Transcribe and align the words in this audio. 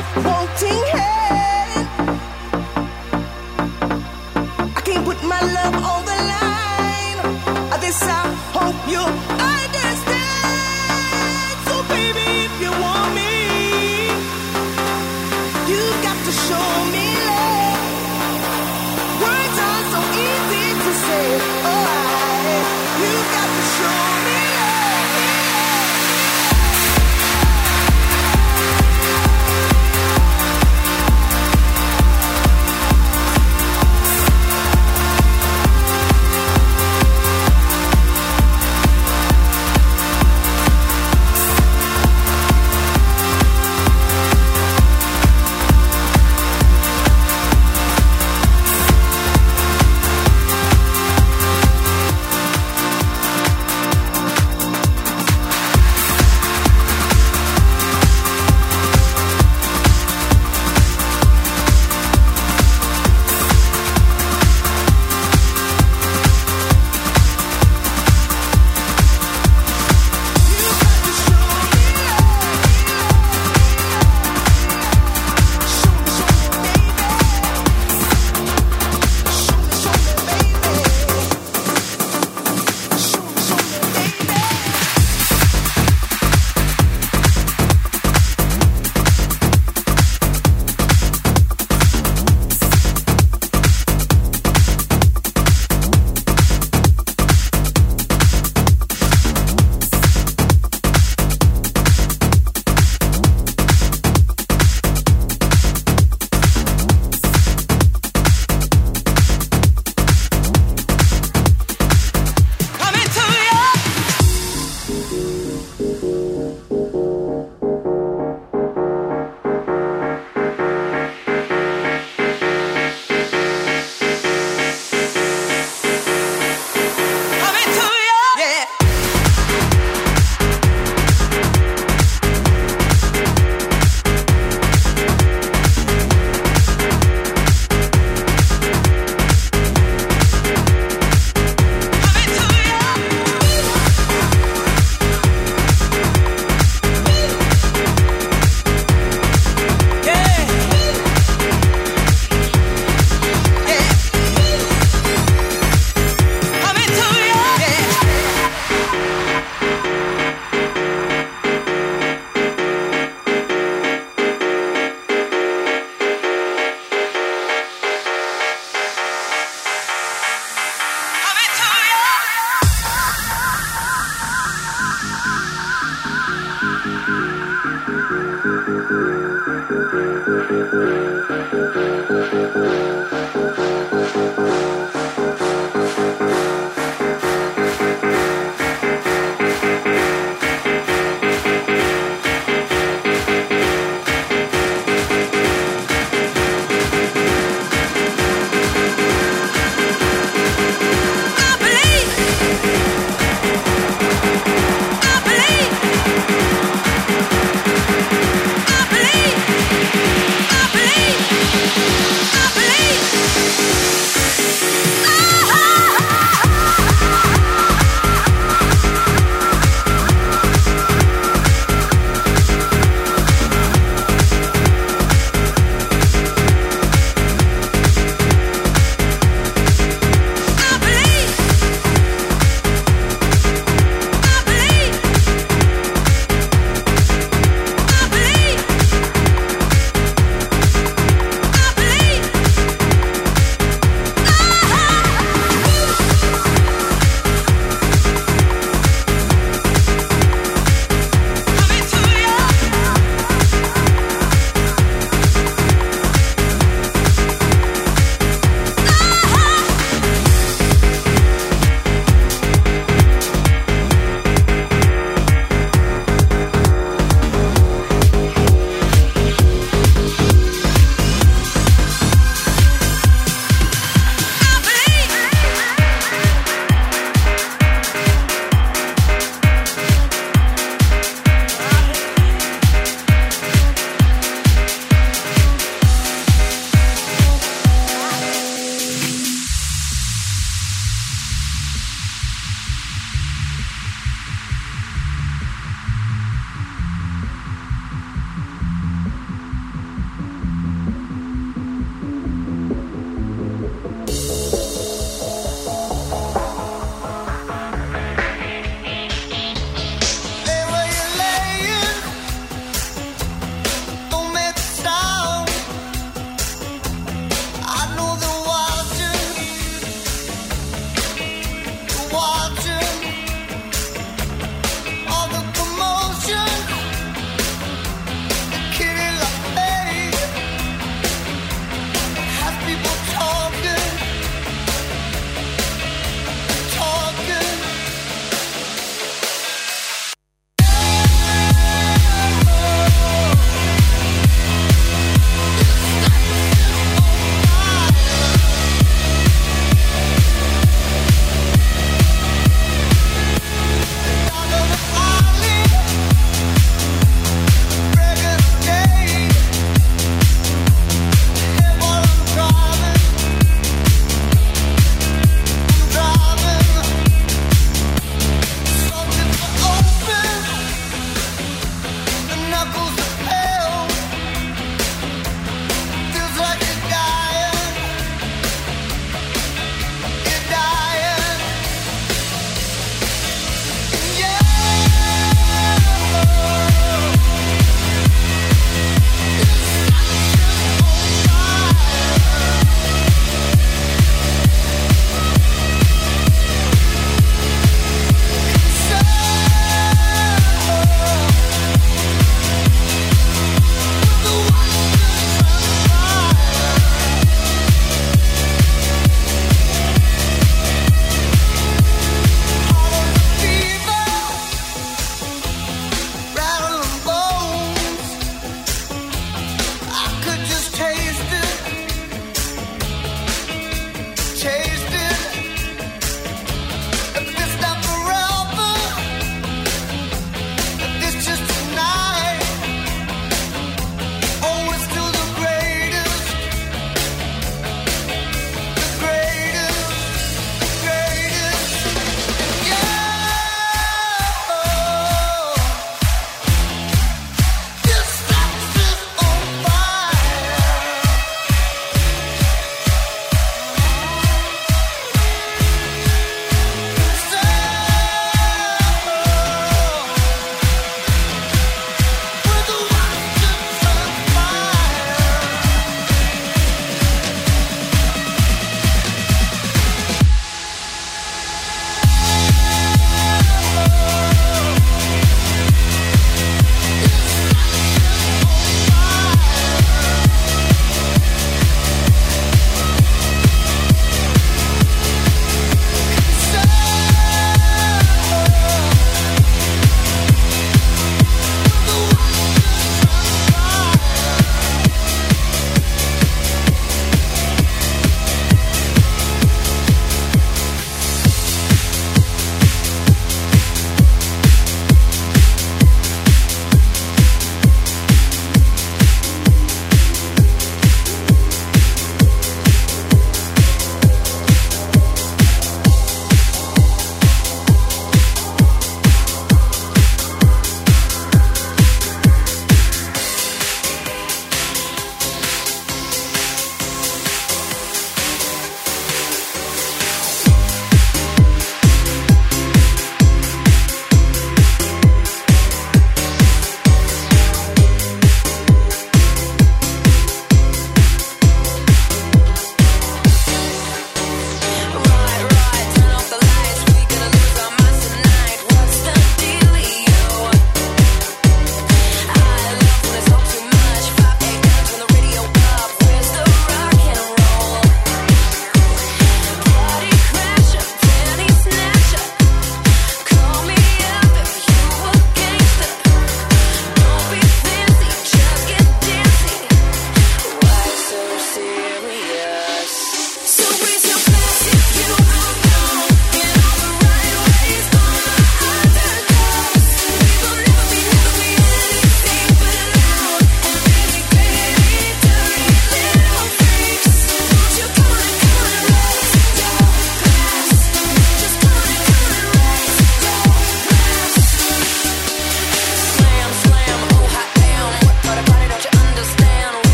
holding 0.00 0.86
head. 0.92 1.61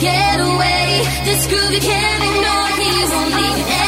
get 0.00 0.40
away. 0.40 1.02
This 1.24 1.46
groove 1.46 1.72
you 1.72 1.80
can't 1.80 2.22
ignore. 2.22 2.68
He 2.80 3.04
won't 3.12 3.34
leave. 3.34 3.83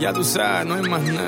Ya 0.00 0.14
tú 0.14 0.24
sabes, 0.24 0.66
no 0.66 0.76
hay 0.76 0.82
más 0.88 1.02
nada. 1.02 1.26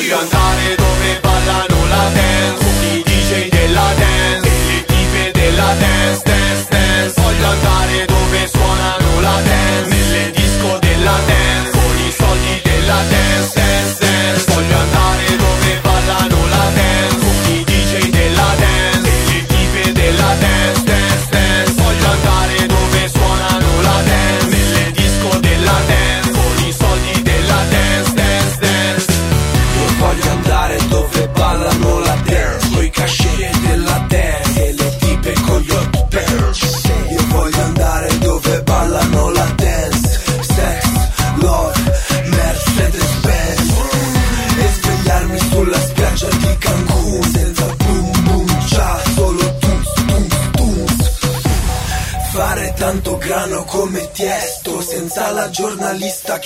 Lato 0.00 0.08
Voglio 0.08 0.16
andare 0.18 0.79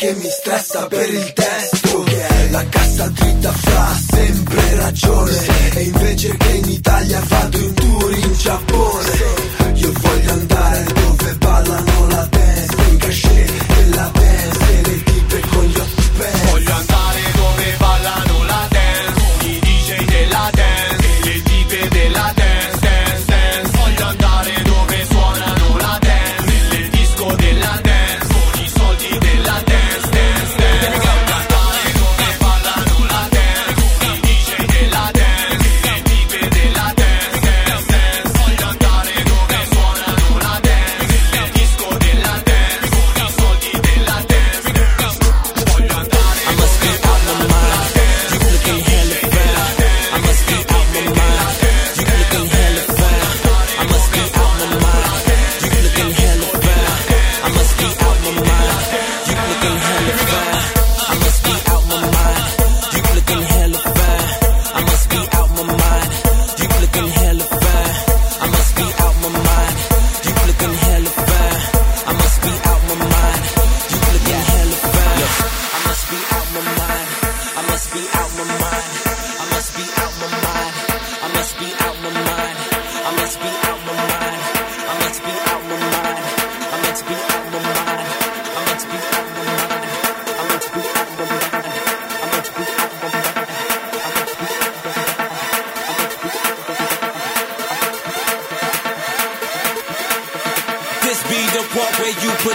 give 0.04 0.18
me 0.18 0.33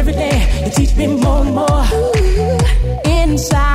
every 0.00 0.14
day. 0.14 0.64
You 0.64 0.70
teach 0.70 0.96
me 0.96 1.06
more 1.08 1.42
and 1.44 1.54
more. 1.54 1.84
Ooh. 1.92 3.10
Inside. 3.10 3.69